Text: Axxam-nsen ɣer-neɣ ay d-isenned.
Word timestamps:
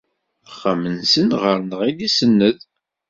Axxam-nsen 0.49 1.29
ɣer-neɣ 1.41 1.79
ay 1.81 1.93
d-isenned. 1.97 2.59